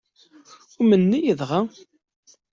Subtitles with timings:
[0.81, 1.61] Umnen-iyi dɣa?